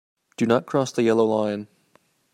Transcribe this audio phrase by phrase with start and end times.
[0.35, 1.67] Do not cross the yellow line.